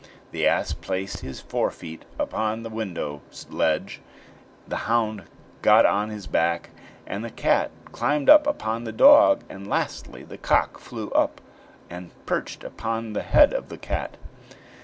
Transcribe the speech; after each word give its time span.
The 0.31 0.47
ass 0.47 0.73
placed 0.73 1.19
his 1.19 1.41
forefeet 1.41 2.05
upon 2.17 2.63
the 2.63 2.71
window 2.71 3.21
ledge, 3.51 4.01
the 4.67 4.75
hound 4.89 5.25
got 5.61 5.85
on 5.85 6.09
his 6.09 6.25
back, 6.25 6.71
the 7.07 7.29
cat 7.29 7.69
climbed 7.91 8.27
up 8.27 8.47
upon 8.47 8.83
the 8.85 8.91
dog, 8.91 9.41
and, 9.47 9.67
lastly, 9.69 10.23
the 10.23 10.39
cock 10.39 10.79
flew 10.79 11.11
up 11.11 11.39
and 11.87 12.09
perched 12.25 12.63
upon 12.63 13.13
the 13.13 13.21
head 13.21 13.53
of 13.53 13.69
the 13.69 13.77
cat. 13.77 14.17